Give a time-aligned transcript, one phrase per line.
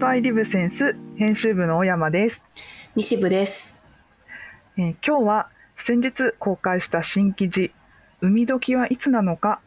[0.00, 2.40] バイリブセンス編集部の小山です、
[2.96, 3.78] 西部です。
[4.78, 5.50] えー今日は
[5.86, 7.70] 先日公開した新記事
[8.22, 9.60] 「海時はいつなのか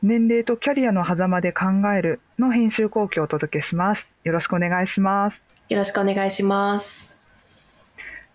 [0.00, 1.64] 年齢とキャリアの狭間で考
[1.98, 7.18] える」の編集後期をお届けしますよろしくお願いします、よろしくお願いします。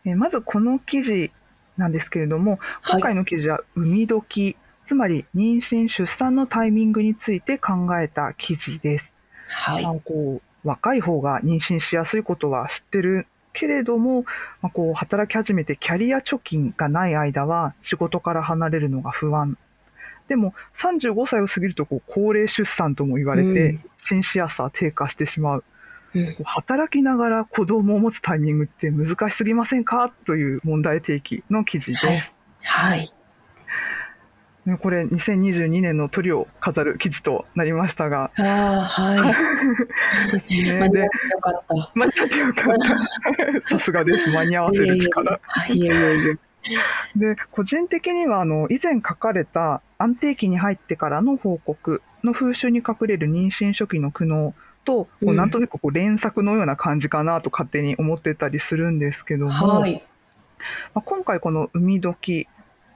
[0.03, 1.31] えーまずこの記事
[1.77, 2.59] なんですけれども
[2.89, 9.05] 今回の記事は「海時」つまり妊娠出産のタイミングについて考えた記事です
[9.47, 9.83] はい。
[9.83, 14.23] まあ、こう若い方が妊娠しやすいことは知ってるけれども、
[14.61, 19.57] まあ、こう働き始めてキャリア貯金がない間は仕事から離れるのが不安。
[20.27, 23.81] でも35歳を過ぎるとこう高齢出産とも言われて、うん。
[24.09, 25.63] 妊娠しやすさは低下してしまう。
[26.13, 26.35] うん。
[26.43, 30.11] 働きながら子供を持つタイミングって難しすぎませんか？
[30.25, 32.21] という問題提起の記事です、はい。
[32.61, 33.09] はい。
[34.67, 40.51] ねこれ2022年のトリを飾る記事となりましたが、ああ、はい。
[40.63, 41.09] ね間に合ってでよ
[41.39, 41.91] かった。
[41.95, 43.69] 間に合ってよかった。
[43.77, 44.29] さすがです。
[44.31, 45.39] 間に合わせる力。
[45.41, 46.37] はい、いえ いえいえ。
[47.15, 60.03] で、個人的には、あの、以前書かれた安定期に入ってからの報告の風習に隠れる妊娠初期の苦悩と、こううんなんとなくこう連作のような感じかなと勝手に思ってたりするんですけども、はい。
[60.93, 62.47] まあ、今回この産み時、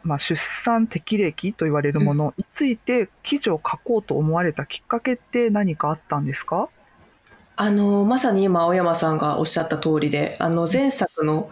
[0.03, 6.69] まあ、出産適齢期と言われるものについて記事を書こうと思われたきっかけって何かあったんですか？
[7.55, 11.49] あの、まさに今、青山さんがおっしゃった通りで、あの、前作の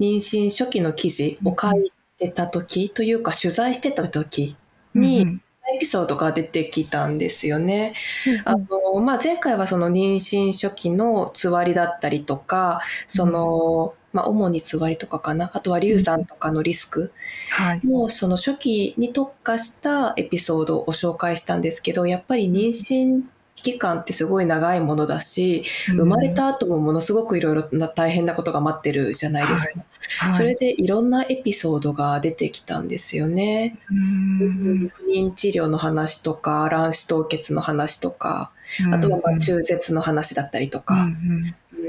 [0.00, 4.56] 妊娠初期の記事を書いてた時というか、取材してた時
[4.94, 5.42] に、うん
[5.74, 7.92] エピソードが出てきたんですよね。
[8.24, 8.42] うん。
[8.44, 8.54] あ
[8.94, 15.50] のまあ、前回はその妊娠初期のつわりだったりとかその、まあ、主につわりとかかな。
[15.52, 17.12] あとは流産とかのリスク。
[17.50, 17.80] はい。
[17.84, 23.22] のその初期に特化したエピソードを紹介したんですけどやっぱり妊娠
[23.56, 29.84] 期間ってすごい長いものだし生まれた後もものすごくいろいろな大変なことが待ってるじゃないですか、
[30.26, 33.78] はい、それでいろんなエピソードが出てきたんですよね。
[33.90, 34.88] うん。
[34.88, 38.52] 不妊治療の話とか卵子凍結の話とか
[38.92, 40.84] あとはまあ中絶の話だったりとうん。
[40.84, 41.08] か、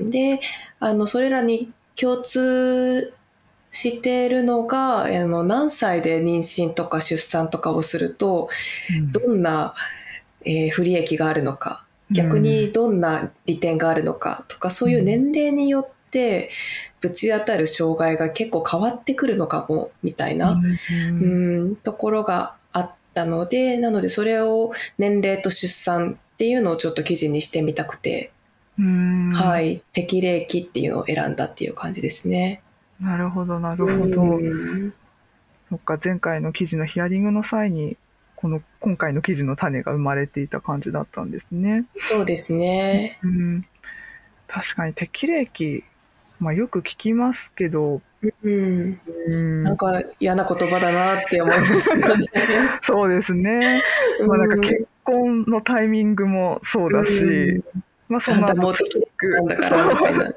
[0.02, 0.10] うん。
[0.10, 0.40] で
[0.80, 3.14] あのそれらに共通
[3.72, 8.50] しているのがあの何歳で妊娠とか出産とかをすると
[8.90, 9.12] うん。
[9.12, 9.76] どんな、
[10.46, 16.50] えー不利益があるのか逆にどんな利点があるのかとかそういう年齢によって
[17.02, 21.22] ぶち当たる障害が結構変わってくるのかもみたいな、うん。
[21.22, 28.37] うんところがあったのでなのでそれを年齢と出産っていうのをちょっと記事にしてみたくて、うん
[28.80, 29.82] はい。
[29.94, 32.62] 適齢期っていうのを選んだっていう感じですね。
[33.00, 34.94] なるほどなるほど、うん。
[35.70, 37.98] そっか前回の記事のヒアリングの際に
[38.36, 41.86] この今回の記事の種が生まれていた感じだったんですね。
[42.00, 43.20] そうですね。
[43.24, 43.66] うん、
[44.48, 45.84] 確かに適齢期、
[46.40, 48.02] まあ、よく聞きますけど、
[48.44, 49.64] うん、うん。
[49.64, 52.28] なんか嫌な言葉だなって思いますけどね。
[52.84, 53.82] そうですね、
[54.28, 60.34] まあ、なんかうん結婚のタイミングもそうだし、うんまあ、そあんたの後もう適齢期なんだからみたいな。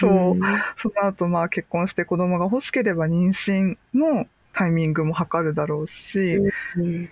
[0.00, 0.40] そう、うん。
[0.82, 6.36] その後まあ結婚して子供が欲しければ妊娠のタイミングも測るだろうし、
[6.76, 7.08] うん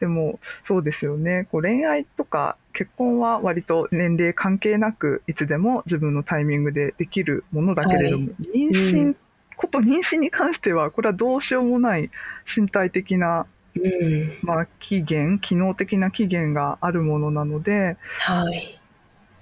[0.00, 0.38] でも
[0.68, 1.48] そうですよね。
[1.50, 9.16] こう恋愛とか結婚は割と年齢関係なくいつでも自分のタイミングでできるものだけれども、妊娠、うん
[9.56, 12.10] こと妊娠に関してはこれはどうしようもない
[12.46, 14.38] 身体的な、うん。
[14.42, 18.77] まあ、期限機能的な期限があるものなのではい。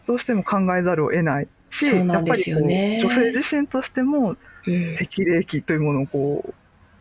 [0.06, 1.48] どうしても考えざるを得ない。
[1.70, 3.00] しそうなんですよね。
[3.00, 4.36] やっぱりこう女性自身としても
[4.66, 4.96] うん。
[4.98, 6.54] 適齢期というものをこう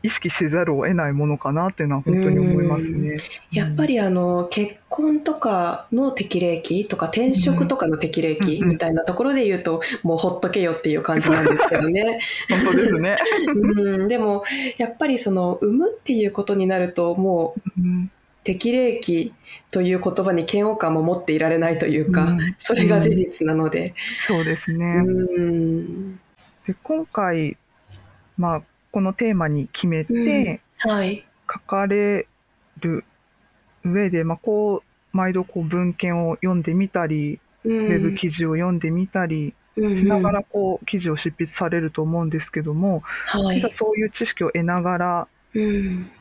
[0.06, 3.18] 意識せざるを得ないものかなっていうのは本当に思いますね。
[3.52, 8.70] やっぱりあの結婚とかの適齢期とか転職とかの適齢期うん。
[8.70, 12.20] みたいなところで言うともうほっとけよっていう感じなんですけどね。
[12.66, 13.18] 本当ですね。
[13.56, 14.44] うん、でも
[14.78, 18.12] やっぱりその産むっていうことになるともううん
[18.46, 19.34] 適齢期
[19.72, 22.56] という言葉に嫌悪感も持っていられないというか、うん。
[22.60, 23.96] それが事実なので。
[24.28, 24.86] そうですね。
[24.86, 26.16] うん。
[26.68, 27.58] で今回、
[28.38, 28.62] まあ、
[28.92, 31.26] このテーマに決めてはい。
[31.52, 32.28] 書かれ
[32.80, 33.04] る
[33.84, 43.74] 上で、まあ、こう毎度こう文献を読んでみたり、ウウェブ記事を読んでみたりしながらこう記事を執筆されると思うんですけども、はい。
[43.76, 46.12] そういう知識を得ながらうん。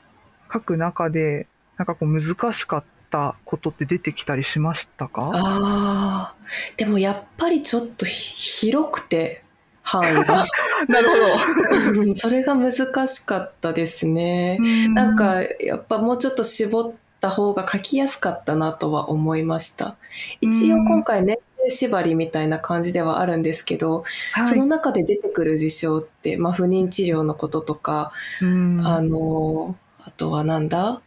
[0.50, 5.31] 書く中でなんかこう難しかったことって出てきたりしましたか？
[5.35, 6.35] ああ
[6.76, 9.43] でもやっぱりちょっとひ広くて
[9.82, 10.44] 範囲が。
[10.88, 12.73] なるほうんそれが難
[13.06, 14.59] しかったですね。
[14.88, 14.93] ど。
[14.94, 19.97] なんかやっぱもうちょっと絞った方が書きやすかったなとは思いました。
[20.41, 21.38] 一応今回年
[21.71, 24.47] 性縛りみたいな感じではあるんですけど、はい。
[24.47, 28.12] その中で出てくる事象って、まあ、不妊治療のこととか、
[28.43, 28.81] うん。
[28.87, 29.75] あの
[30.05, 31.00] あとはなんだ？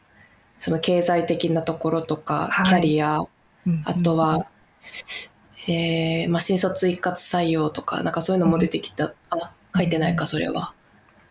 [0.59, 2.65] その経済的なところとか、はい。
[2.65, 4.48] キャリアうんあとは、
[5.68, 10.74] えーまあ、新卒一括採用とかなんかそういうのも出てきた、あ書いてないかそれは。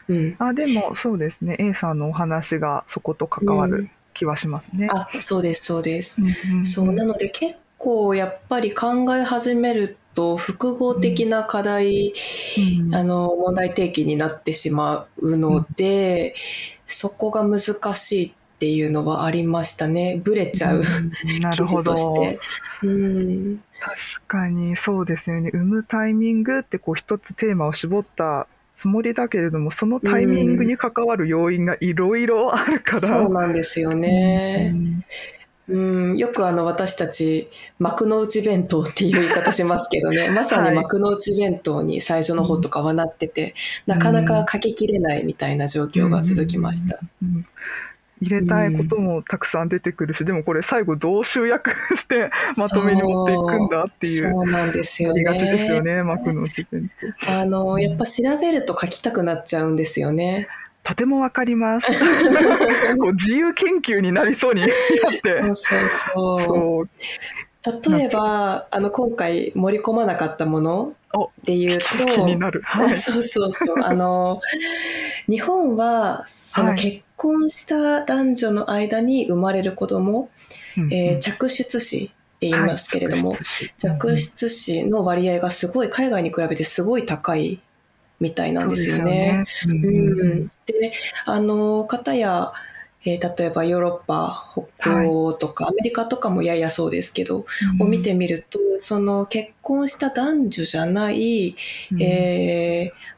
[0.09, 1.57] うん、あでもそうですね。
[1.59, 4.89] A さんのお話がそこと関わる気はしますね。
[4.91, 6.21] あそうですそうです。
[6.21, 12.13] うんうんそうなので結構やっぱり考え始めると複合的な課題、
[12.81, 16.35] うんあの問題提起になってしまうので、
[16.87, 17.61] そこが難
[17.95, 20.19] しいっていうのはありましたね。
[20.25, 21.95] ブレちゃう、うんな記るほど。
[22.83, 25.51] うん確かにそうですよね。
[25.53, 28.47] 産むタイミングってこう一つテーマを絞った
[28.81, 33.07] つもりだけれどもそのタイミングに関わる要因がいろいろあるから。
[33.07, 34.73] そうなんですよね。
[34.75, 35.05] うん。
[35.69, 37.51] うん、よくあの私たち
[37.81, 40.31] 幕の内弁当っていう言い方しますけどね。
[40.33, 43.55] まさに幕の内弁当に最初の方とかはなってて、
[43.87, 46.99] なかなか書ききれないみたいな状況が続きました。
[47.23, 47.47] うんうん
[48.21, 55.97] 入れたいこともたくさん出てくるし、でもこれ最後どう集約 してまとめに持っていくんだっていうそうなんですよありがちですよね。
[55.97, 56.91] ね幕の内弁
[57.27, 57.33] 当。
[57.33, 60.49] あのやっぱ調べると書きたくなっちゃうんですよね。
[60.83, 61.89] とてもわかります。
[62.99, 64.69] こう自由研究になりそうになっ
[65.23, 65.33] て。
[65.33, 66.45] そうそうそう。
[66.47, 66.89] そう
[67.93, 71.06] 例えばあの今回盛り込まなかったものお
[71.45, 72.05] で言う気と。
[72.65, 72.97] はい。
[72.97, 73.77] そうそうそう。
[73.83, 74.41] あの、
[75.29, 80.29] 日本は、そのはい結婚した男女の間に生まれる子供、
[80.77, 82.09] うんえー着出子っ
[82.39, 83.41] て言いますけれども、はい
[83.79, 87.61] 着出子の割合がすごい、海外に比べてすごい高い
[88.21, 89.47] みたいなんですよね。。
[89.63, 90.47] そうよねううんん。
[90.67, 90.93] で、
[91.25, 92.53] あの、方や、
[93.07, 97.47] えー例えばヨーロッパ、北欧とか、アメリカとかもややそうですけど、
[97.79, 101.55] を見てみると、その結婚した男女じゃない、
[101.93, 102.03] うん。
[102.03, 103.17] えー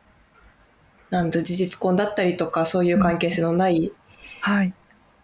[1.11, 3.93] なんだ事実婚だったりとかそういう関係性のない
[4.41, 4.75] はい。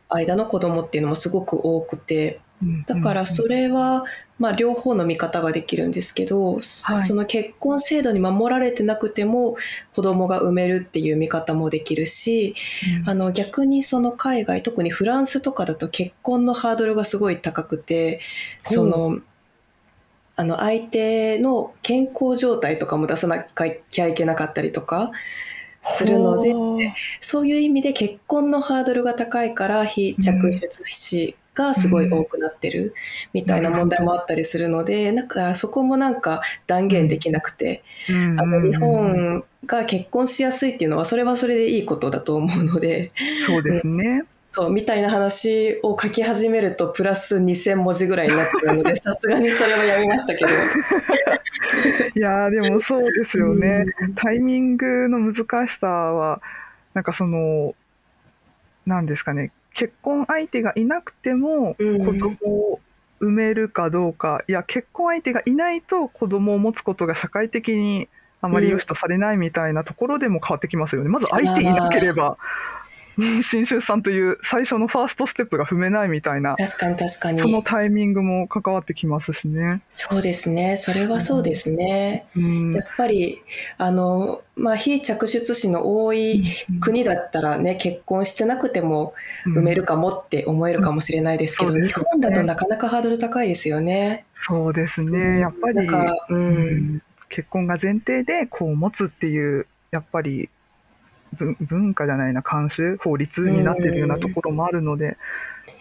[0.08, 2.43] 間の子供っていうのもすごく多くてうん
[2.86, 4.04] だからそれは、
[4.38, 9.56] まあ、両方の見方ができるんですけど、その結婚制度に守られてなくても
[9.94, 12.54] 子供が産めるっていう見方もできるし
[13.02, 13.08] うん。
[13.08, 18.20] あの逆にその海外特にフランスとかだと結婚のハードルがすごい高くて
[18.62, 19.18] その
[20.36, 25.12] あの相手の健康状態とかも出さなきゃいけなかったりとか
[25.82, 26.54] するので
[27.20, 32.94] そういう意味で結婚のハードルが高いから非着出子がすごい多くなってる
[33.32, 43.12] みたいな問題もあったりするのでだからそこもなんか断言できなくてうんあの日本が結婚しやすいっていうのはそれはそれでいいことだと思うので
[43.46, 44.24] そうですね。
[44.50, 50.50] そうみたいな話を書き始めるとプラス2,000文字ぐらいになっちゃうので さすがにそれはやめましたけど。
[52.14, 53.86] いやーでもそうですよね。
[54.00, 56.40] うんタイミングの難しさは、
[56.94, 57.74] なんかその、
[58.86, 62.04] なんですかね、結婚相手がいなくてもうん。
[62.04, 62.36] 子供
[62.72, 62.80] を
[63.20, 68.08] 産めるかどうか、いや、結婚相手がいないと子供を持つことが社会的に
[68.40, 71.08] あまり良しとされないみたいなところでも変わってきますよね。
[71.08, 72.36] まず相手いなければ、
[73.18, 79.82] 妊娠出産という最初のファーストステップが踏めないみたいな、確かに確かそのにタイミングも関わってきますしね。
[79.90, 80.76] そうですね。
[80.76, 82.26] それはそうですね。
[82.36, 82.72] うん。
[82.74, 83.42] やっぱり
[83.78, 86.44] あの、まあ、非着出子の多い
[86.80, 89.14] 国だったらね結婚してなくても
[89.46, 94.24] 産めるかもって思えるかもしれないですけど、うん日本だとなかなかハードル高いですよね。
[94.46, 96.96] そうですね、やっぱり、なんか、ううん。
[96.96, 100.48] ん結婚が前提で子を持つっていう、やっぱり
[101.34, 105.16] 文文化じゃないな、慣習、法律になってるようなところもあるので、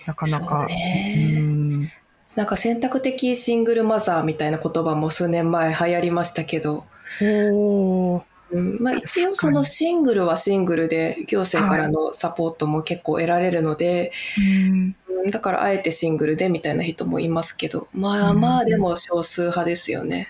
[0.06, 0.66] なかなか。
[0.68, 1.36] ね。
[1.38, 1.92] うん。
[2.36, 6.86] なんか選択的シングルマザーみたいな言葉も数年前流行りましたけど、
[7.22, 8.78] うん。
[8.80, 14.96] まあ、一応そのシングルはシングルで行政からのサポートも結構得られるので、うん。
[15.24, 15.30] うん。
[15.32, 17.88] だからあえてシングルでみたいな人もいますけど。
[17.94, 18.42] まあうん。
[18.42, 20.30] まあでも少数派ですよね。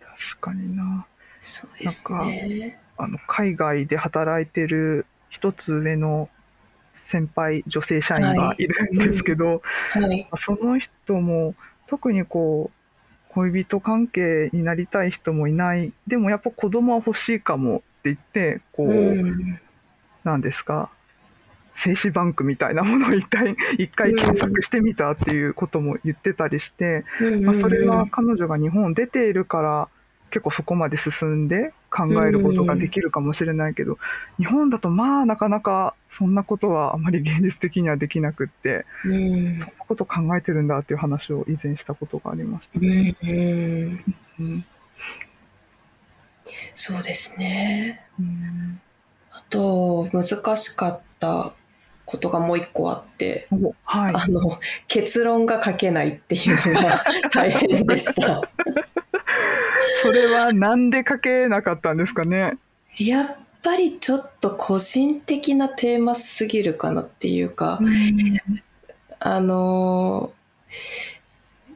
[0.00, 1.06] 確かにな。
[1.40, 2.80] そうですね。
[2.96, 6.28] あの海外で働いてる一つ上の
[7.10, 9.62] 先輩女性社員がいるんですけど、
[9.92, 10.28] はい。
[10.44, 11.54] その人も
[11.86, 15.92] 特にこう恋人関係になりたい人もいない。
[16.06, 19.60] でもやっぱ子供は欲しいかもって言ってこう、うん
[20.24, 20.90] なんですか。
[21.76, 27.04] 精子バンクみたいなものを一回一回検索してみたっていうことも言ってたりして、
[27.42, 29.88] まあ、それは彼女が日本を出ているから
[30.30, 33.98] 結構そこまで進んで考えることができるかもしれないけど、
[34.38, 42.82] 日本だとまあなかなかそんなことはあまり現実的にはできなくって、うんそんなこと考えてるんだっていう話を以前したことがありましたう。
[42.82, 44.64] んうんうん
[46.74, 48.04] そうですね。
[48.18, 48.80] うん
[49.30, 51.52] あと難しかった
[52.06, 54.14] ことがもう一個あって、おはい。
[54.14, 58.42] あの結論が書けないっていうのが大変でした。
[60.06, 62.56] それはなんで書けなかったんですかね？
[62.98, 67.80] やっぱりちょっと個人的なテーマすぎるかなっていうか、
[69.18, 70.32] あの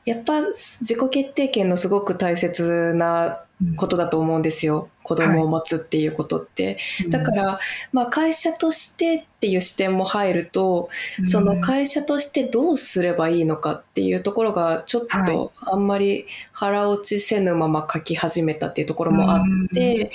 [0.04, 3.42] やっぱ自己決定権のすごく大切な
[3.76, 7.58] ことだと思うんですよ子供を持つっていうことって、だから、
[7.92, 10.88] まあ、会社としてっていう視点も入ると、
[11.24, 19.42] その会社としてどうすればいいのかっていうところがちょっとあんまり腹落ちせぬまま書き始めたっていうところもあっ
[19.74, 20.12] て、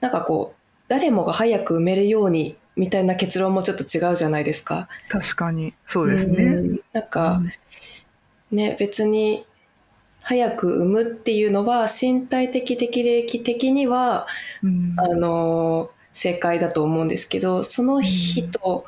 [0.00, 4.88] なんかこう誰もが早く埋めるようにみたいな結論もちょっと違うじゃないですか。
[5.08, 5.72] 確かに。
[5.88, 6.44] そうですね。
[6.44, 6.80] うん。
[6.92, 7.40] なんか、
[8.50, 9.46] ね別に
[10.24, 14.26] 早く産むっていうのは身体的適齢期的には
[14.62, 14.94] うん。
[14.98, 18.86] あの正解だと思うんですけどその人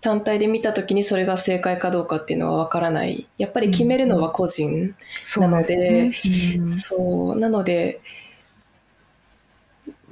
[0.00, 3.28] 単体で見た時にそれが正解かどうかっていうのは分からない。
[3.38, 4.96] やっぱり決めるのは個人、
[5.36, 6.10] なので
[6.70, 8.00] そうなので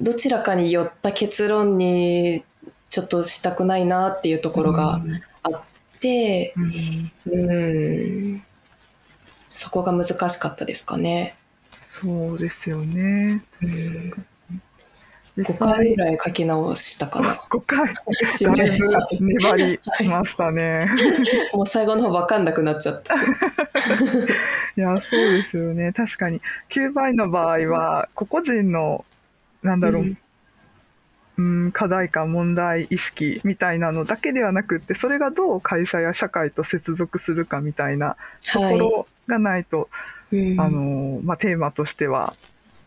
[0.00, 2.44] どちらかによった結論に
[2.88, 5.00] ちょっとしたくないなっていうところが
[5.42, 5.62] あっ
[5.98, 7.12] て、うん。
[7.26, 8.42] うん、
[9.50, 11.36] そこが難しかったですかね。
[12.00, 13.42] そうですよね。
[13.62, 14.12] うん、
[15.36, 17.34] 実5回ぐらい書き直したかな。
[17.50, 18.70] 5回締め
[19.20, 20.88] 粘りましたね。
[21.52, 23.14] もう最後の方分かんなくなっちゃった。
[23.16, 23.18] い
[24.76, 25.92] や、そうですよね。
[25.92, 26.40] 確かに。
[26.70, 29.04] 9倍の場合は、個々人の、
[29.62, 30.18] なんだろう、うん
[31.40, 38.16] うん、課題感、問題意識みたいなのだけではなくって、それがどう会社や社会と接続するかみたいな
[38.52, 39.88] ところがないと、
[40.30, 40.36] い。
[40.36, 42.34] うんあのまあ、テーマとしては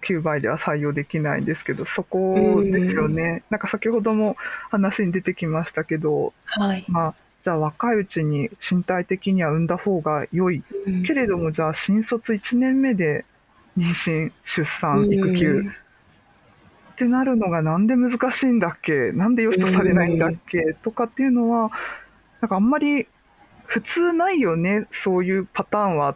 [0.04, 3.44] 9倍では採用できないんですけど、そこですよね。
[3.50, 4.38] なんか先ほども
[4.70, 6.86] 話に出てきましたけど、はい。
[6.88, 13.26] まあ、じゃあ若いうちに身体的には産んだ方が良いうんけれども、じゃあ新卒1年目で
[13.78, 15.66] 妊娠、出産、育休
[16.94, 19.12] ってなるのがなんで難しいんだっけ？
[19.12, 20.76] なんで良しとされないんだっけ？
[20.84, 21.72] とかっていうのは、
[22.42, 23.08] なんかあんまり
[23.66, 26.16] 普通ないよね、そういうパターンは。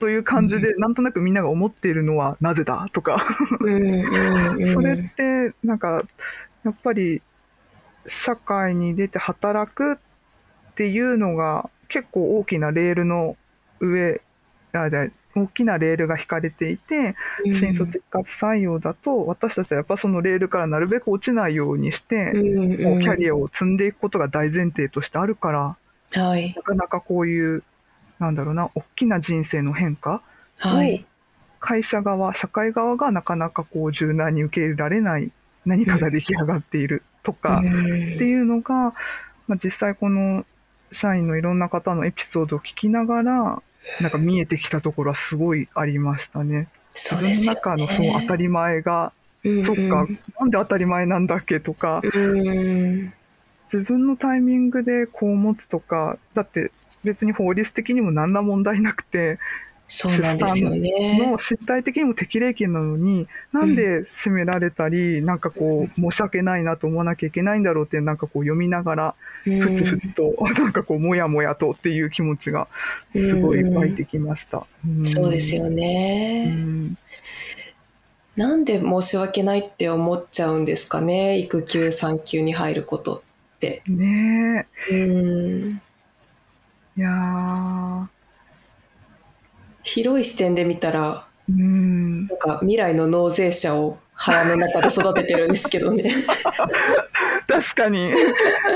[0.00, 2.88] という感じで、なんとなくみんなが思っているのはなぜだ？
[2.92, 3.24] とか、
[3.60, 6.02] それってなんか
[6.64, 7.22] やっぱり
[8.24, 9.96] 社会に出て働くっ
[10.74, 13.36] ていうのが結構大きなレールの
[13.80, 14.20] 上
[14.72, 25.76] あじゃあ大きなレールが引かれていて新卒一括採用だと私たちはやっぱそのレールからなるべく落ちないようにしてもうキャリアを積んでいくことが大前提としてあるから
[26.16, 26.54] アはい。
[26.54, 27.62] なかなかこういう
[28.18, 30.22] なんだろうな大きな人生の変化
[30.58, 31.04] はい。
[31.60, 35.32] 会社側、社会側がなかなかこう柔軟に受け入れられない
[35.64, 37.68] 何かが出来上がっているとかって
[38.24, 38.92] いうのが、
[39.48, 40.44] まあ、実際この
[40.92, 43.62] 社員のいろんな方のエピソードを聞きながら、
[44.00, 46.68] なんか見えてきたところはすごいありましたね。
[46.94, 49.12] そうですよ自分の中のそう当たり前が、
[49.44, 49.66] うん。
[49.66, 50.06] そっか、
[50.40, 53.12] なんで当たり前なんだっけとか、うん。
[53.72, 56.70] 自分のタイミングでこう持つとか、だって
[57.02, 59.38] 別に法律的にも何ら問題なくて、
[59.86, 61.18] そうなんですよね。
[61.18, 69.14] の身体的にも適齢期なのに、なんで責められたり、なんかこう、申し訳ないなと思わなきゃいけないんだろうって、なんかこう読みながら、
[69.46, 69.60] うん。
[69.60, 72.66] ふつふつと、なんかこう、もやもやとっていう気持ちが、
[73.12, 74.66] すごい湧いてきました。
[74.88, 75.04] ん。
[75.04, 76.96] そうですようね、ん。
[78.36, 81.38] なんで申し訳ないって思っちゃうんですかね？
[81.38, 83.82] 育休産休に入ることって。
[83.86, 85.80] ねうん。
[86.96, 88.06] え、いやー、
[89.84, 96.10] 広い視点で見たらうん、なんか未来の納税者を腹の中で育ててるんですけどね。
[97.46, 98.10] 確かに、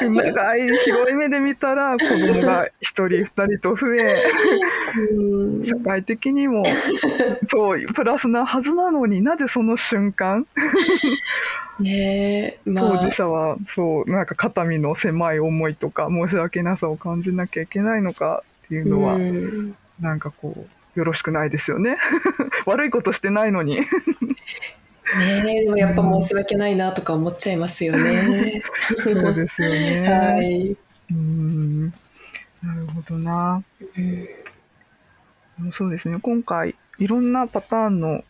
[0.03, 4.15] 長い広い目で見たら、子供が一人、二人と増え、
[5.13, 5.65] うん。
[5.65, 6.65] 社会的にも、
[7.51, 10.47] そう、プラスなはずなのになぜその瞬間、
[11.81, 13.07] ねまあ。
[13.07, 19.77] 事者はそうなんか肩身の狭い思いとか申し訳なさを感じなきゃいけないのかっていうのは、うん。
[20.01, 21.97] なんかこうよろしくないですよね。
[22.67, 23.77] 悪いことしてないのに。
[23.77, 23.87] ね
[25.45, 28.63] えでもやっぱ申し訳ないなとか思っちゃいますよね。
[28.99, 30.77] そうですよね、 はい。
[31.13, 31.87] うん。
[31.87, 31.93] な
[32.75, 33.63] るほどな。
[33.81, 34.01] う
[35.67, 35.73] ん。
[35.73, 36.19] そうですね。
[36.21, 38.25] 今回いろんなパターンの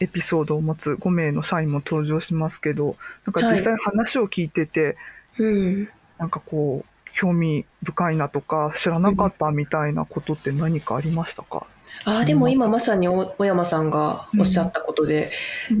[0.00, 4.96] エピソードを持つ5名の社員も登場しますけど、なんか実際話を聞いてて、
[5.38, 5.88] うん。
[6.18, 11.66] なんかこう、興味深いなとか、知らなかったみたいなことって何かありましたか、
[12.04, 15.30] ああ、でも今まさにお小山さんがおっしゃったことで、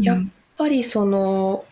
[0.02, 1.64] やっやっぱりその、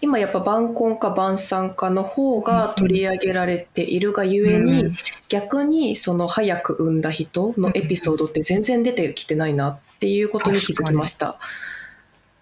[0.00, 4.96] 今やっぱ晩婚か晩産かの方が取り上げられているがゆえに、うん
[5.30, 11.38] 逆にその早く産んだ人のエピソードって全然出てきてないなっていうことに気づきました。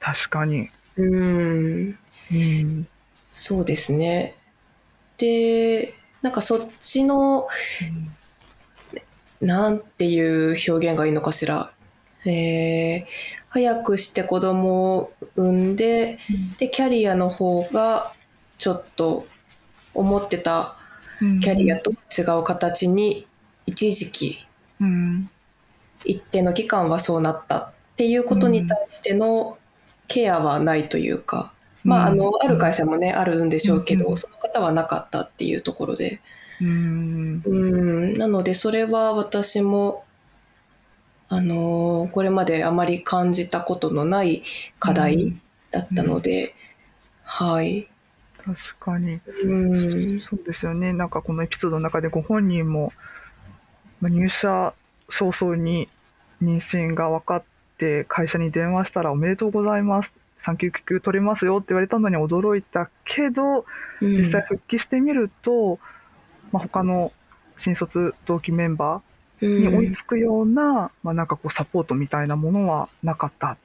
[0.00, 0.70] 確かに。
[0.96, 1.98] うん。
[2.32, 2.88] うん。
[3.30, 4.36] そうですね。
[5.18, 7.46] で、なんかそっちの、
[9.40, 11.72] なんていう表現がいいのかしら。
[12.24, 16.18] えー早くして子供を産んで、
[16.58, 18.12] で、キャリアの方が
[18.58, 19.26] ちょっと
[19.94, 20.76] 思ってた
[21.20, 23.26] うんキャリアと違う形に
[23.66, 24.46] 一時期
[24.80, 25.30] うん。
[26.04, 29.58] 一定の期間はそうなったっていうことに対しての
[30.06, 31.52] ケアはないというか、
[31.88, 36.20] まあ、あの、ある会社もね、あるんでしょうけど、うんその方はなかったっていうところで。
[36.60, 37.42] うん。
[37.46, 40.04] うん、なので、それは私も、
[41.30, 44.42] あのーこれまであまり感じたことのない
[44.78, 45.40] 課題
[45.70, 46.54] だったので、
[47.22, 47.88] はい。
[48.44, 49.20] 確かに。
[49.44, 49.56] う
[50.16, 50.92] ん、そうですよね。
[50.92, 52.92] なんかこのエピソードの中でご本人も、
[54.00, 54.74] まあ入社
[55.10, 55.88] 早々に
[56.42, 57.44] 妊娠が分かっ
[57.78, 60.10] て会社に電話したらおめでとうございます。
[60.48, 63.66] 産休育休取れますよって言われたのに驚いたけど、
[64.00, 64.16] うん。
[64.16, 65.78] 実際復帰してみると、
[66.52, 67.12] まあ、他の
[67.60, 73.56] 新卒同期メンバーに追いつくような、まあ、なんかこうサポートみたいなものはなかったっ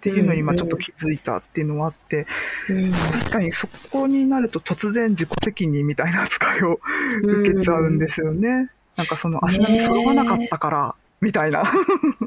[0.00, 2.26] ていうのに今ちょっと気づいたっていうのはあって、
[2.68, 2.92] うん。
[2.92, 6.80] 確かにそこになると突然自己責任みたいな扱いを
[7.22, 8.70] 受けちゃうんですよね。
[8.96, 11.62] なんかその足並み揃わなかったから、 みたいな。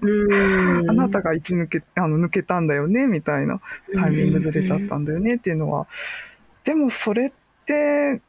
[0.01, 3.59] うんあなたが一抜け、あの抜けたんだよね、みたいな。
[3.93, 5.87] タイミングずれちゃったんだよねっていうのは。
[6.63, 7.31] でもそれっ
[7.65, 8.21] て、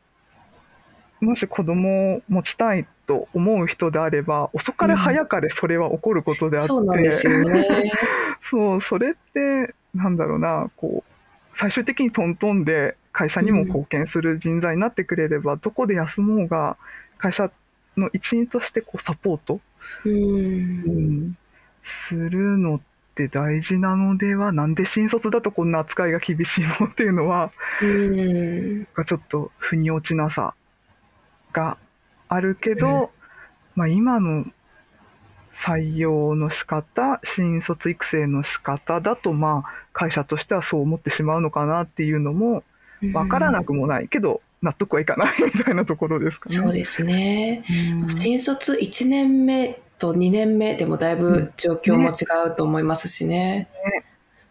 [1.20, 7.66] もし子供を持ちたいと思う人であれば、遅かれ早かれそれは起こることであって、そうなんですよね。
[8.42, 16.76] そう、それって、なんだろうな、こう、最終的にトントンで会社にも貢献する人材になってくれれば、どこで休もうが、
[17.18, 17.50] 会社
[17.96, 19.60] の一員としてこうサポート、
[20.04, 20.08] う
[20.84, 20.90] うん。
[20.90, 21.34] ん、
[22.08, 22.82] するのっ
[23.14, 28.86] て大事なのでは、なんで新卒だとこんな扱いが厳しいのっていうのは、うん。
[28.94, 30.56] がちょっと腑に落ちなさ
[31.52, 31.78] が
[32.28, 33.14] あるけど、
[33.74, 34.46] まあ、今の
[35.64, 42.64] 採用の仕方新卒育成の仕方だとまあ会社としてはそう思ってしまうのかなっていうのも
[43.12, 46.56] 分からなくもないけど納得はいかないみたいなところですかね。
[46.56, 47.62] そうですね。
[48.00, 53.68] うん新卒1年目と2年目でもだいぶ状況も違うと思いますしね。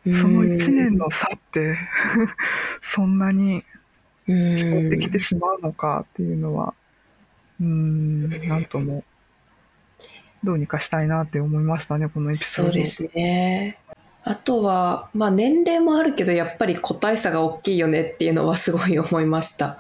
[0.06, 1.78] その1年の差って
[2.94, 3.64] そんなに
[4.28, 6.74] うん違ってきてしまうのかっていうのは
[7.60, 9.04] うんなんとも
[10.44, 12.72] どうにかしたいなって思いましたねこのエピソード。
[12.72, 13.80] そうですね。
[14.26, 19.80] あとは、まあ年齢もあるけど、やっぱり個体差が大きいよねっていうのはすごい思いました。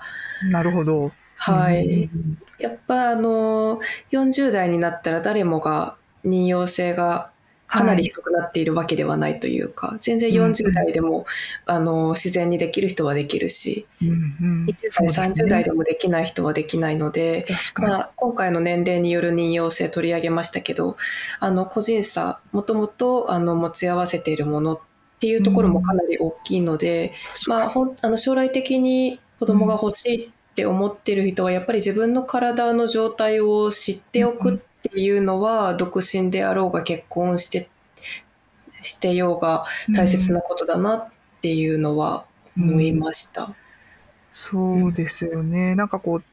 [0.50, 1.12] なるほど。
[1.36, 2.10] はい。
[2.14, 2.38] うん。
[2.60, 3.80] やっぱあの、
[4.12, 7.32] 40代になったら誰もが妊用性が
[7.68, 11.26] かなり低くなっているわけではないというか、全然40代でも、
[11.66, 14.66] あの、自然にできる人はできるし、うんうん。
[14.66, 20.98] 20代、30代でもできない人はできないので、まあ、今回の年齢による妊用性取り上げましたけど
[21.40, 24.80] あの個人差もともとあの持ち合わせているものっ
[25.20, 27.14] ていうところもかなり大きいので、
[27.48, 34.58] まあ、ほんあの将来的に子供が欲しいって思っている人はやっぱり自分の体の状態を知っておくっ
[34.92, 37.70] ていうのは独身であろうが結婚して
[38.84, 39.66] してようが
[39.96, 41.08] 大切なことだなっ
[41.42, 42.26] ていうのは
[42.58, 43.56] 思いました。
[44.50, 45.76] そうですよね。
[45.76, 46.24] なんかこう、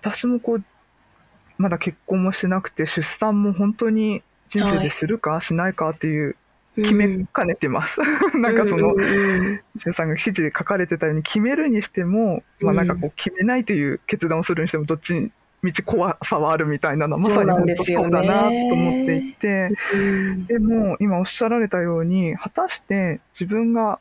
[0.00, 0.64] 私もこう、
[1.58, 6.36] まだ結婚もしなくて、出産も本当に人生でするか、しないかっていう、
[6.76, 7.98] 決めかねてます。
[8.36, 9.60] なんかその、うん
[9.94, 15.30] さんが記事で書かれてたように、決めるにしても、まあなんかこう、決めないという決断をするにしても、どっちに
[15.62, 20.46] 道怖さはあるみたいなのは、まさに本当そうだなと思っていて、うん。
[20.46, 23.98] でも今おっしゃられたように果たして自分が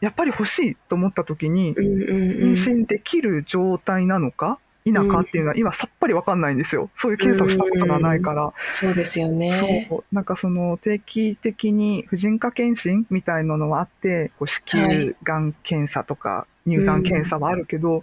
[0.00, 2.54] やっぱり欲しいと思った時にうんうんうん。
[2.54, 6.90] 妊娠できる状態なのか否かっていうのは今さっぱり分かんないんですよ。
[7.00, 9.86] そういう検査をしたことがないから、そうですよね。
[9.88, 10.04] そう。
[10.12, 18.02] なんかその定期的に婦人科検診みたいなのはあってこう子宮がん検査とか乳がん検査はあるけど、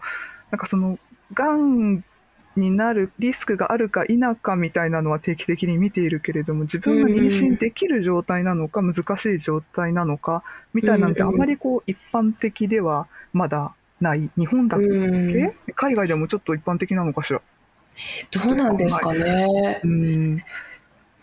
[0.50, 0.98] なんかその
[1.34, 2.04] がん
[2.56, 14.30] になるリスクがあるか否かみたいなのは定期的に見ているけれども自分が妊娠できる状態なのか難しい状態なのかみたいなんてあまりこう一般的ではまだない。
[14.38, 15.54] 日本だけ、うん。
[15.76, 17.42] 海外でもちょっと一般的なのかしら？
[18.32, 19.82] どうなんですかね。
[19.84, 19.88] う。
[19.88, 20.44] ん。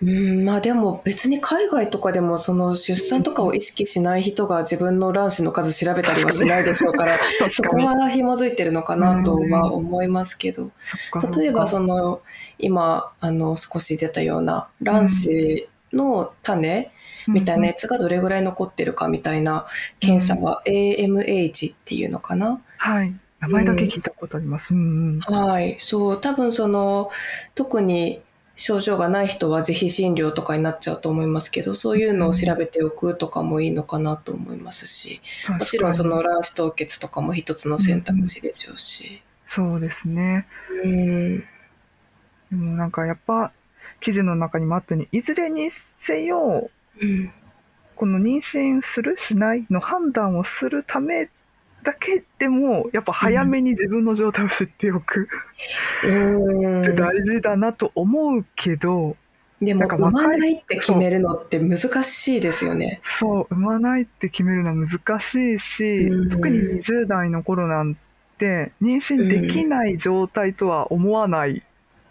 [0.00, 7.18] うん、まあでも別に海外とかでもその出産とかを意識しない人が自分の卵子の数調べたりはしないでしょうから、
[7.50, 10.70] そこは紐づいてるのかなとは思いますけど、
[11.36, 12.20] 例えばその
[12.58, 16.92] 今あの少し出たような卵子の種
[17.26, 19.66] みたいなやつがどれぐらい残ってるかみたいな
[19.98, 22.60] 検査は AMH っていうのかな？
[22.78, 23.14] はい。
[23.40, 24.72] 名前だけ聞いたことあります。
[24.72, 25.20] うんうん。
[25.20, 27.10] はい、そう、多分その、
[27.54, 28.20] 特に
[28.56, 39.22] 症状がない人は自費診療とかになっちゃうと思いますけど、そういうのを調べておくとかもいいのかなと思いますし、もちろんその卵子凍結とかも一つの選択肢でしょうし。
[39.48, 40.46] そうですね。
[40.84, 41.44] うん、で
[42.52, 43.52] もなんかやっぱ
[44.00, 45.70] 記事の中にもあったようにいずれに
[46.04, 47.30] せようん、
[47.94, 51.28] この妊娠するしないの判断をするため
[51.82, 55.28] だけでもやっぱ早めに自分の状態を知っておく。
[56.04, 56.82] うん。
[56.82, 59.16] っ て大事だなと思うけど、
[59.60, 63.00] でも産まないって決めるのって難しいですよね。
[63.18, 66.30] そう産まないって決めるのは難しいし、うん。
[66.30, 67.96] 特に20代の頃なん
[68.38, 71.64] て妊娠できない状態とは思わない、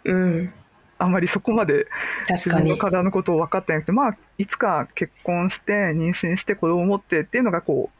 [0.04, 0.52] うん、
[0.98, 1.86] あんまりそこまで
[2.26, 2.64] 確かに。
[2.64, 2.76] 自分の。
[2.76, 7.97] 体のことを分かってなくて、まあ、いつか結婚して妊娠して子供を持ってっていうのがこう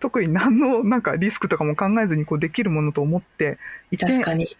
[0.00, 3.58] 特に何のなんかリスクとかも考えずにこうできるものと思って
[3.90, 4.56] いて確かに。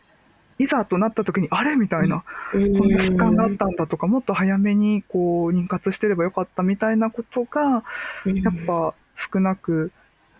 [0.60, 7.84] いざとなった時にあれみたいな、うんこんな疾患があったんだとかもっと早めにこう妊活してればよかったみたいなことが
[8.24, 8.94] やっぱ
[9.32, 9.92] 少なく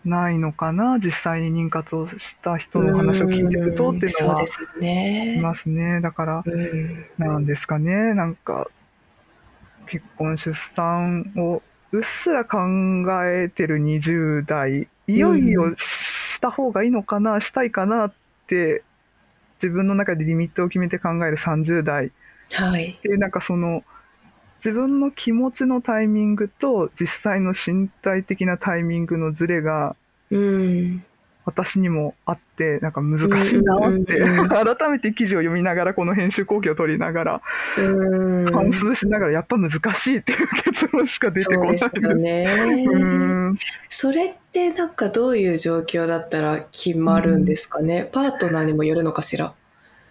[0.05, 5.39] ないのかな実際に妊活をした人の話を聞いていくとっていうのはそうですね。
[5.41, 6.01] ますね。
[6.01, 7.05] だからうん。
[7.17, 8.67] なんですかね、なんか、
[9.87, 12.59] 結婚、出産をうっすら考
[13.25, 18.13] えてる20代、いよいよした方がいいのかな、したいかなっ
[18.47, 18.83] て、
[19.61, 22.09] 自分の中でリミットを決めて考える30代っ
[22.51, 22.93] はい。
[23.01, 23.83] ていう、なんかその、
[24.57, 29.95] 自分の気持ちのタイミングと実際の身体的なタイミングのズレが
[30.31, 31.03] うん。
[31.49, 37.41] 私にもあってなんか難しいなってうん 改めて記事を読みながらこの編集後期を取りながら
[37.77, 38.53] うん。
[38.53, 42.85] 反数しながらやっぱ難しいっていう結論しか出てこないそうですよね。
[42.91, 43.57] うん
[43.89, 48.09] それってなんかどういう状況だったら決まるんですかね？
[48.11, 49.53] パートナーにもよるのかしら？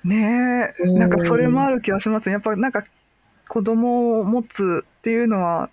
[0.05, 2.85] ねえうんなんかそれもある気がしますねやっぱなんか
[3.49, 5.71] 子供を持つっていうのは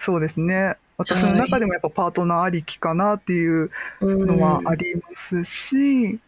[0.00, 4.26] そうですね私の中でもやっぱパートナーありきかなっていううん。
[4.26, 6.20] のはありますし、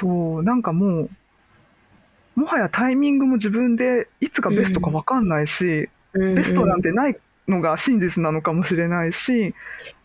[0.00, 1.10] そうなんかもう
[2.36, 7.16] もはやタイミングも自分でいつがベストか分かんないし、ベストなんてない
[7.48, 9.54] のが真実なのかもしれないし、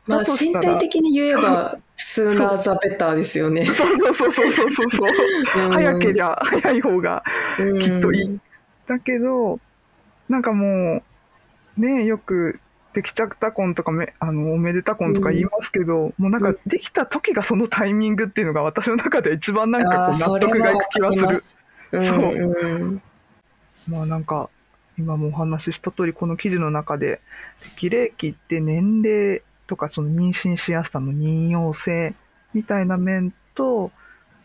[0.07, 3.65] まあ身体的に言えば、スーナーザベターですよね。
[3.65, 3.87] そう。
[3.87, 5.07] そうそうそうそうそ
[5.59, 5.69] う、う。
[5.69, 5.71] ん。
[5.73, 7.23] 早けりゃ早い方が
[7.81, 8.39] ききっといい。
[8.87, 9.59] だけど
[10.29, 11.03] なんかも
[11.77, 12.59] うねよく
[12.93, 21.55] できちゃった婚とかめあのおめでた婚とか言いますけど、もうなんかできた時がそのタイミングっていうのが私の中で一番なんかこう納得がいく気はす
[21.91, 22.05] る。
[22.05, 22.33] そう。
[22.33, 23.01] うん。
[23.87, 24.49] まあなんか
[24.97, 27.21] 今もお話しした通りこの記事の中で
[27.75, 32.13] 適齢期って年齢とかその妊娠しやすさの妊用性
[32.53, 33.91] みたいな面と、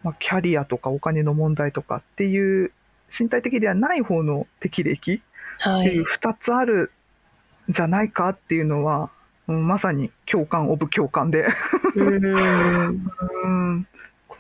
[0.04, 2.70] まあ、キャリアとかお金の問題とかっていう
[3.18, 5.20] 身体的ではない方の適齢期
[5.58, 5.86] はい。
[5.88, 6.95] っていう2つあるん
[7.68, 9.10] じゃないかっていうのは、
[9.48, 11.46] うんまさに共感オブ共感で。
[11.94, 12.18] う
[13.48, 13.86] ん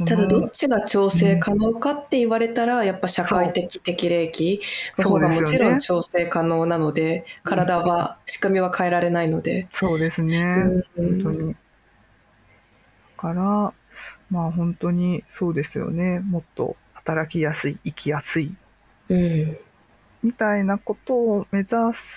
[0.04, 4.60] ただどっちが調整可能かって言われたらやっぱ社会的適齢期
[4.98, 10.36] の方がもちろん調整可能なので体は仕組みは変えられないので、そうですね。
[10.96, 11.52] うん本当に。
[11.52, 11.58] だ
[13.16, 13.72] から、
[14.30, 16.20] まあ本当にそうですよね。
[16.20, 18.54] もっと働きやすい、生きやすい、
[19.08, 19.58] うん
[20.22, 21.70] みたいなことを目指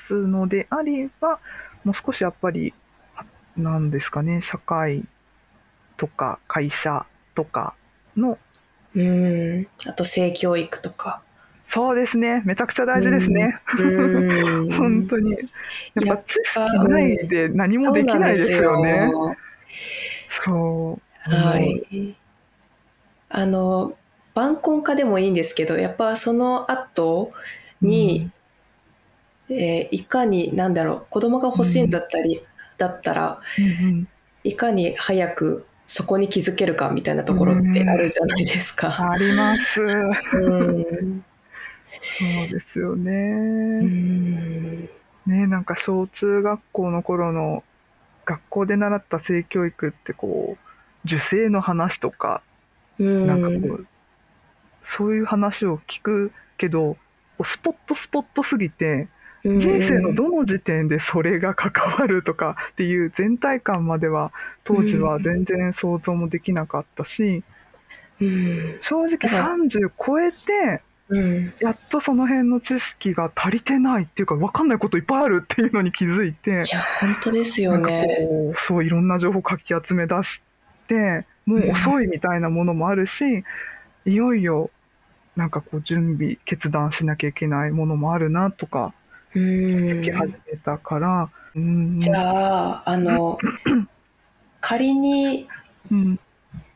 [0.08, 1.40] すのであれば、
[1.84, 2.74] もう少しやっぱり、
[3.16, 3.26] あ
[3.58, 5.04] なんですかね、社会
[5.98, 7.74] とか会社とか
[8.18, 8.38] の、
[8.96, 11.22] うん、あと性教育とか。
[11.72, 13.60] そうですね、めちゃくちゃ大事ですね。
[13.78, 15.34] うん 本当に。
[15.34, 15.38] や
[16.06, 19.12] やっっぱ知識ないで何もできないですよね。
[20.44, 21.32] そう。
[21.32, 22.16] はい。
[23.30, 23.96] あの、
[24.34, 27.32] 晩婚化でもいいんですけど、やっぱその後
[27.82, 28.32] に、
[29.50, 32.42] えーいかに、なんだろう、子供が欲しいんだったり、
[32.78, 34.08] だったら、うんうん。
[34.44, 39.12] いかに早くそこに気づけるかみたいなところってあるじゃないですか。
[39.12, 39.82] あります。
[39.82, 41.24] うん。
[41.92, 43.12] そうですようね。
[43.82, 44.82] ん。
[44.84, 44.90] ね、
[45.26, 47.64] なんか小中学校の頃の
[48.26, 52.42] 学校で習った性教育ってこう、受精の話とか、
[53.00, 53.28] うん。
[53.28, 53.88] なんかこう、
[54.96, 56.98] そういう話を聞くけど、
[57.44, 59.08] スポットスポットすぎて、
[59.44, 64.32] 人生のどの時点でそれが関わるとかっていう全体感までは
[64.66, 67.44] 当時は全然想像もできなかったし、
[68.22, 71.54] うん正直だから30超えて、うん。
[71.62, 76.66] やっとその辺の知識が足りてないっていうか分かんないこといっぱいあるっていうのに気づいていや
[77.00, 78.08] 本当ですよね。
[78.58, 80.42] そういろんな情報をかき集め出し
[80.88, 83.24] てもう遅いみたいなものもあるし、
[84.06, 84.70] いよいよ
[85.40, 88.94] なんかこう準備決断しなきゃいけないものもあるなとか
[89.34, 91.98] う聞きん始めたから、うん。
[91.98, 93.38] じゃああの
[94.60, 95.48] 仮に
[95.90, 96.20] うん。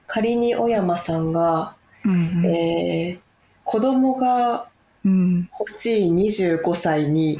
[0.08, 3.24] 仮に小山さんが、うんえー
[3.66, 4.68] 子供が
[5.04, 5.50] うん。
[5.60, 7.40] 欲しい25歳に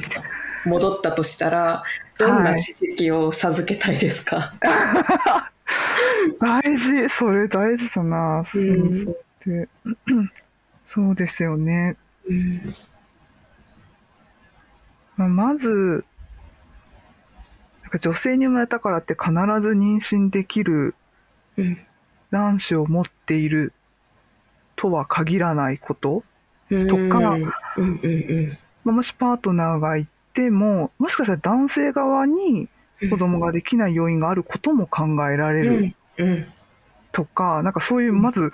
[0.66, 1.84] 戻ったとしたら
[2.18, 4.54] どんな知識を授けたいですか、
[6.40, 7.08] 大事。
[7.08, 9.14] それ大事だな、うん
[10.94, 11.96] そうですよね。
[12.28, 12.62] うん。
[15.16, 16.04] まあまず、
[17.82, 20.94] なんか女性に生まれたからって必ず妊娠できる
[21.56, 21.78] うん。
[22.30, 23.72] 卵子を持っている
[24.76, 26.24] とは限らないこと、
[26.70, 26.88] うん。
[26.88, 27.38] とか
[28.84, 32.68] まあ、もしパートナーがいても、もしかしたら男性側に
[33.10, 36.46] 子供ができない要因があることも考えられうる
[37.12, 38.52] とか、なんかそういう、まず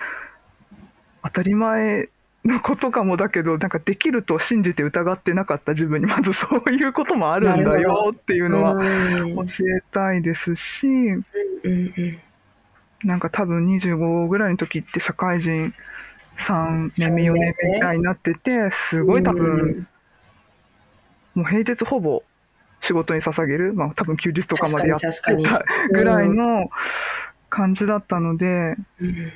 [1.23, 2.09] 当たり前
[2.45, 9.35] のことかもだけど、なんかできると信じて疑ってなかった自分に、まずそういうこともあるんだよっていうのはうん。
[9.35, 11.23] 教えたいですし、うん
[11.63, 12.19] うん
[13.03, 15.73] なんか多分25ぐらいの時って社会人
[16.37, 19.87] 3年目4年目みたいになっててすごい多分
[21.33, 22.23] もう平日ほぼ
[22.83, 25.35] 仕事に捧げる、まあ、多分休日とかまでやってた
[25.89, 26.69] ぐらいの
[27.49, 28.45] 感じだったので
[28.99, 29.33] うん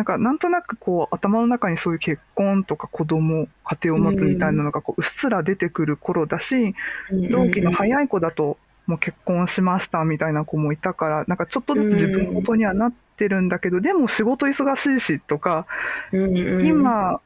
[0.00, 6.74] なんかなんとなくこう頭の中にそういう結婚とか子供家庭を持つみたいなのがこううっすら出てくる頃だし
[7.10, 7.28] うん。
[7.28, 15.66] 同期の早い子だともう結婚しましたみたいな子もいたからなんかちょっとずつ自分のことにはなってるんだけどでも仕事忙しいしとか
[16.12, 17.20] 今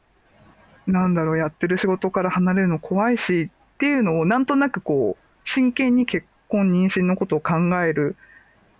[0.88, 8.16] なんだろうやってる仕事から離れるの怖いしっていうのをなんとなくこう真剣に結婚妊娠のことを考える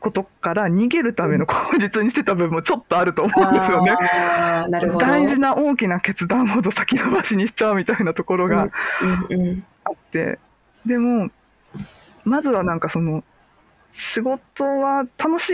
[0.04, 3.96] ことから逃げるための口実にしてた部分もちょっとあると思うんですよね。
[4.98, 8.68] 大事な大きな決断ほど先延ばしにしちゃうみたいなところが
[9.84, 10.38] あって、
[10.84, 11.30] でも
[12.24, 13.24] まずはなんかその
[13.96, 15.50] 仕事は楽し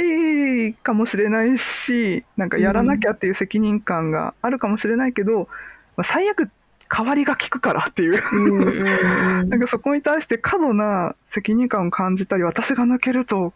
[0.71, 5.49] いかもしれないしなんかやらなきゃっていう責任感があるかもしれないけど、
[5.97, 6.51] まあ、最悪
[6.93, 8.21] 代わりが効くからっていう。
[9.47, 13.53] なんかそこに対して過度な責任感を感じたり私が抜けると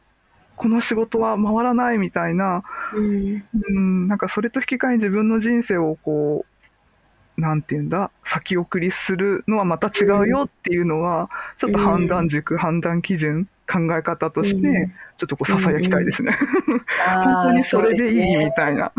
[0.57, 2.63] この仕事は回らないみたいな。
[2.95, 3.45] うん。
[3.69, 14.89] うん、なんかそれと引き換えに自分の人生をこう、なんていうんだ、先送りするのはまた違うよっていうのは、ちょっと判断軸、判断基準、考え方として、うん。
[15.19, 16.33] ちょっとこう、ささやきたいですね。
[17.07, 18.93] あ 本当ーにそれでいいみたいな。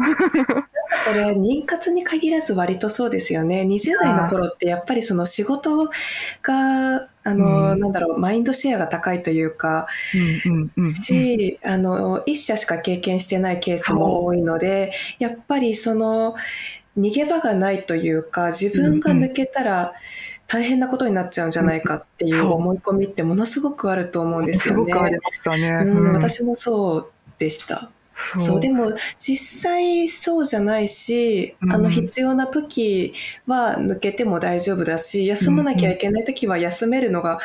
[1.01, 3.61] それ妊活に限らず割とそうですよね。
[3.63, 5.89] 20代の頃ってやっぱりその仕事
[6.41, 7.79] があの、うん。
[7.79, 10.85] なんだろうマインドシェアが高いというか、うんうんうんうん。
[10.85, 16.35] し、あの一社しか経験してないケースも多いのでやっぱりその
[16.97, 19.93] 逃げ場がないというか自分が抜けたら
[20.47, 24.93] 大変なことになっちゃうんじゃないかっていう思い込みってものすごくあると思うんですよね。
[25.43, 26.13] うん、うん。
[26.13, 27.89] 私もそうでした。
[28.37, 28.59] そう。
[28.59, 33.13] でも実際そうじゃないし、うんあの必要な時
[33.47, 37.39] は抜けても大丈夫だし休まなきゃいけない時は休めるのが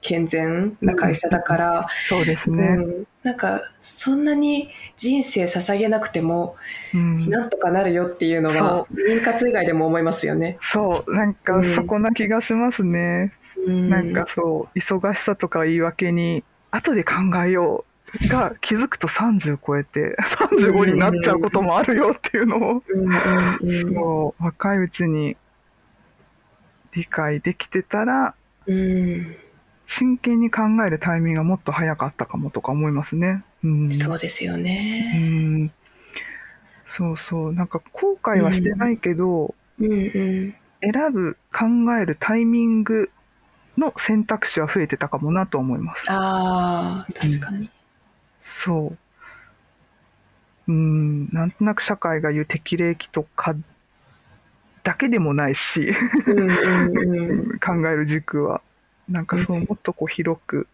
[0.00, 2.62] 健全な会社だから、そうですね。
[2.62, 3.06] うん。
[3.22, 6.56] なんかそんなに人生捧げなくても
[6.92, 7.30] うん。
[7.30, 10.58] なんとかなるよっていうのは妊活以外でも思いますよね。
[10.72, 11.74] そう、なんかうん。
[11.74, 13.32] そこな気がしますね。
[13.66, 13.88] うん。
[13.88, 16.42] なんかそう、忙しさとか言い訳に、
[16.72, 17.12] 後で考
[17.46, 17.91] えよう
[18.28, 22.82] が気づくと30超えて、35になっちゃうこともあるよっていうのを、
[24.40, 25.36] う若いうちに
[26.94, 28.34] 理解できてたら、
[28.66, 29.36] うん
[29.88, 33.44] 真剣に考えるタイミングがもっと早かったかもとか思いますね。
[33.62, 33.90] うん。
[33.94, 35.12] そうですようね。
[35.18, 35.72] ん。
[36.96, 37.52] そうそう。
[37.52, 41.66] なんか後悔はしてないけど、うんうん選ぶ、考
[42.00, 43.08] えるタイミング
[43.78, 46.10] の選択肢は増えてたかもなと思います。
[46.10, 47.70] ああ確かに。
[48.64, 48.98] そう。
[50.68, 53.54] うん、なんとなく社会が言う適齢期とか
[54.84, 55.92] だけでもないし、
[56.26, 58.60] うんうんうん 考える軸は。
[59.08, 60.66] なんかそう、もっとこう広く、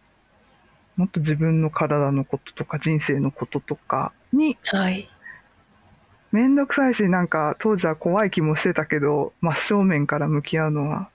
[0.95, 5.09] もっと自分の体のこととか人生のこととかに、はい。
[6.31, 11.09] めんどくさいし、なんか当時は怖い気もしてたけど、真正面から向き合うのは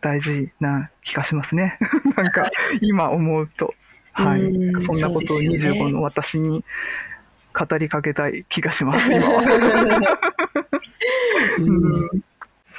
[0.00, 1.78] 大事な気がしますね。
[2.16, 3.74] なんか 今思うと。
[4.16, 4.40] はい。
[4.40, 6.64] うんそんなことをそうですよね25の私に
[7.52, 9.42] 語りかけたい気がします、今は。
[11.58, 12.08] うんうん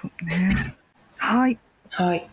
[0.01, 0.75] そうね。
[1.17, 1.57] はい。
[1.91, 2.27] はい。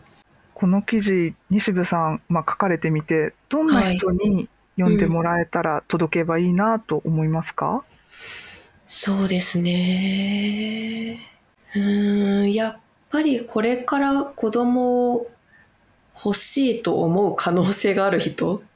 [0.55, 7.83] この記事、西部さん、まあ、書かれてみて、どんな人に読んでもらえたら届けばいいなと思いますか、
[8.87, 11.19] そうですね。
[11.75, 12.77] うーん、やっ
[13.09, 15.31] ぱりこれから子供を
[16.15, 18.74] 欲しいと思う可能性がある人うんうんうん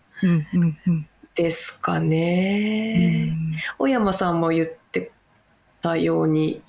[1.36, 3.26] ですかうね。
[3.28, 3.56] ん。
[3.78, 5.12] 小山さんも言って
[5.82, 6.62] たように、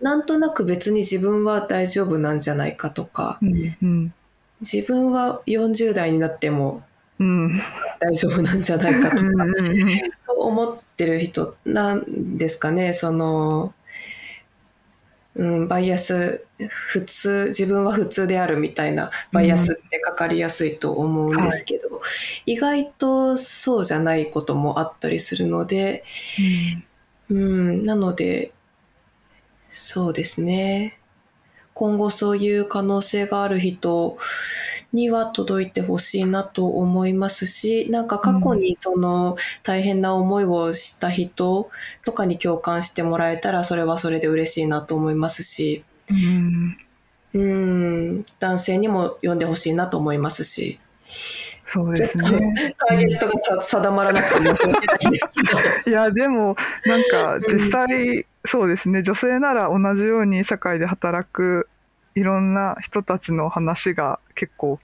[0.00, 4.14] なんとなく別に自分は大丈夫なんじゃないかとか、うんうん。
[4.60, 6.82] 自分は40代になっても
[7.18, 7.44] うん。
[7.44, 7.62] うん
[8.00, 9.88] 大丈夫なんじゃないかとか、うんうん。
[10.18, 13.74] そう思ってる人なんですかね、その、
[15.38, 22.02] うん、バイアス、普通、自分は普通であるみたいなバイアスってかかりやすいと思うんですけど、
[22.44, 26.02] 意外とそうじゃないこともあったりするので、
[27.30, 28.52] うん、なので、
[29.70, 30.97] そうですね。
[31.78, 34.18] 今後そういう可能性がある人
[34.92, 41.70] には届いてほしいなと思いますし、なんか過去にその大変な思いをした人
[42.04, 46.76] とかに共感してもらえたらそれはそれで嬉しいなと思いますし、うん。
[47.34, 50.78] うん、男性にも読んでほしいなと思いますし、
[51.70, 52.74] そうですね。
[52.88, 55.54] ターゲットがさ定まらなくて申し訳ないんですけ
[55.86, 55.90] ど。
[55.90, 61.68] いや、でも、なんか、実際、そうですね、女性なら同じように社会で働く
[62.14, 64.80] いろんな人たちの話が結構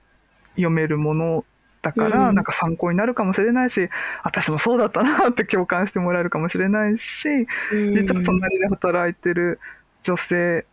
[0.51, 1.45] 読めるもの
[1.81, 3.89] だから、うんなんか参考になるかもしれないし、
[4.23, 7.27] 私もそうだったなって共感してもらえるかもしれないし、
[7.71, 9.59] 実は隣で働いてる
[10.03, 10.65] 女性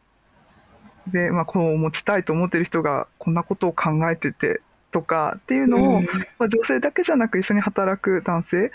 [1.07, 6.05] で、まあ、子を持ちたいと思ってる人がこんなことを考えててとかっていうのを、うん
[6.39, 8.71] まあ、女性だけじゃなく一緒に働く男性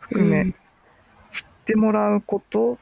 [0.00, 0.54] 含め、うん
[1.34, 2.78] 知ってもらうこと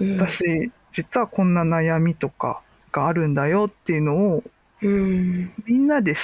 [0.00, 4.42] うんだし、実はこんな悩みとかがあるんだよっていうのを
[4.80, 6.16] うんみんなで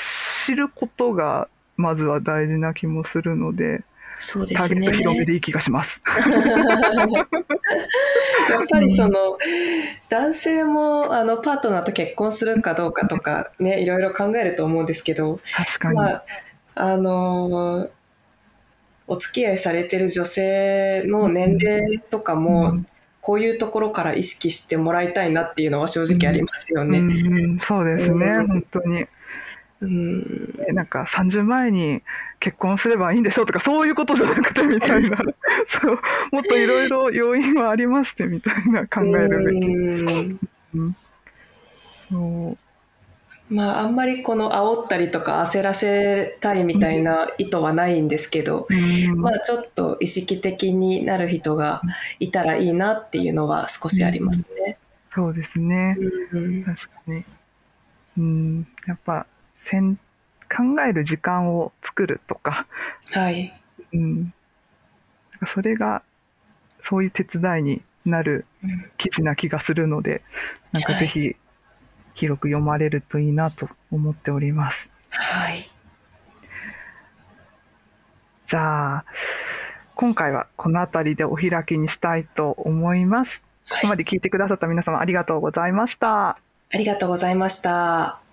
[0.46, 3.84] 知ることがまずは大事な気もするので、
[4.18, 5.12] そうですねターゲット。
[5.12, 6.00] 広めでいい気がします。
[8.50, 9.38] やっぱりその、
[10.08, 15.40] 男性もあのパートナーと結婚するかどうかとかねいろいろ考えると思うんですけど。
[15.92, 16.24] まあ
[16.80, 17.90] あの
[19.08, 22.86] お付き合いされてる女性の年齢とかも、うん
[23.20, 27.00] こういうところから意識してもらいたいなっていうのは正直ありますよね。
[27.00, 29.06] うんうんそうですね、うん本当に。
[29.80, 30.54] うん。
[30.68, 32.02] えなんか30前に
[32.40, 35.18] 結婚すればいいんでしょとかそういうことじゃなくてみたいな。
[35.68, 35.98] そう。
[36.32, 39.66] もっといろいろ要因はありましてみたいな考えるべき。
[39.66, 40.40] うん。
[40.74, 40.96] うん。
[42.10, 42.58] そう。
[43.54, 49.20] まああんまりこの煽ったりとか焦らせたいみたいな意図はないんですけど、うん。
[49.20, 51.82] まあちょっと意識的になる人が
[52.20, 54.76] いたらいいなっていうのは少しありますね。
[55.14, 55.96] そうですね、
[56.32, 56.64] うん。
[56.64, 57.24] 確かに。
[58.18, 59.26] うん、やっぱ
[59.70, 62.66] せん考える時間を作るとか、
[63.12, 63.52] はい。
[63.92, 64.32] うん、なん
[65.40, 66.02] かそれが
[66.88, 70.22] そういう手伝いになるうん記事な気がするので、
[70.72, 71.36] なんかぜひ
[72.14, 74.88] 広く読まれるといいなと思っております。
[75.10, 75.70] はい。
[78.48, 79.04] じゃあ、
[79.94, 83.42] 今回はこの辺りでお開きにしたいと思います。
[83.70, 86.30] ここまで聞いてくださった皆様ありがとうございました。
[86.30, 86.38] あ
[86.72, 88.27] りがとうございました。